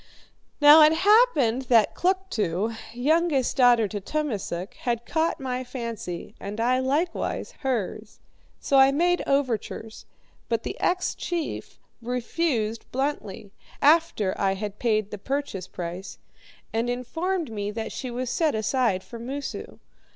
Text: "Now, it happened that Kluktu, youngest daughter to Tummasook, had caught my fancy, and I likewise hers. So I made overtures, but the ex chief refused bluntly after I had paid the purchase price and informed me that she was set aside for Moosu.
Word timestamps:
"Now, 0.59 0.81
it 0.81 0.93
happened 0.93 1.67
that 1.69 1.93
Kluktu, 1.93 2.75
youngest 2.91 3.55
daughter 3.55 3.87
to 3.89 4.01
Tummasook, 4.01 4.73
had 4.77 5.05
caught 5.05 5.39
my 5.39 5.63
fancy, 5.63 6.33
and 6.39 6.59
I 6.59 6.79
likewise 6.79 7.51
hers. 7.59 8.19
So 8.59 8.77
I 8.79 8.91
made 8.91 9.21
overtures, 9.27 10.07
but 10.49 10.63
the 10.63 10.75
ex 10.79 11.13
chief 11.13 11.79
refused 12.01 12.91
bluntly 12.91 13.51
after 13.79 14.33
I 14.41 14.55
had 14.55 14.79
paid 14.79 15.11
the 15.11 15.19
purchase 15.19 15.67
price 15.67 16.17
and 16.73 16.89
informed 16.89 17.51
me 17.51 17.69
that 17.69 17.91
she 17.91 18.09
was 18.09 18.31
set 18.31 18.55
aside 18.55 19.03
for 19.03 19.19
Moosu. 19.19 19.77